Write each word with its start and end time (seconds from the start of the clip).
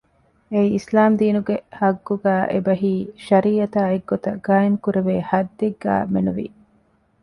އެއީ 0.51 0.69
އިސްލާމް 0.75 1.15
ދީނުގެ 1.19 1.55
ޙައްޤުގައި، 1.77 2.45
އެބަހީ: 2.53 2.93
ޝަރީޢަތާ 3.27 3.81
އެއްގޮތަށް 3.91 4.41
ޤާއިމު 4.45 4.77
ކުރެވޭ 4.83 5.13
ޙައްދެއްގައި 5.29 6.05
މެނުވީ 6.13 6.45